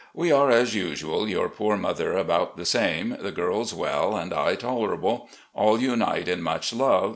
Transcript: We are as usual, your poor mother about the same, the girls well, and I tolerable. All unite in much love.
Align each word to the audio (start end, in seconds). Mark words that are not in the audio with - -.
We 0.15 0.31
are 0.31 0.49
as 0.49 0.73
usual, 0.73 1.29
your 1.29 1.47
poor 1.47 1.77
mother 1.77 2.17
about 2.17 2.57
the 2.57 2.65
same, 2.65 3.15
the 3.19 3.31
girls 3.31 3.71
well, 3.71 4.15
and 4.15 4.33
I 4.33 4.55
tolerable. 4.55 5.29
All 5.53 5.79
unite 5.79 6.27
in 6.27 6.41
much 6.41 6.73
love. 6.73 7.09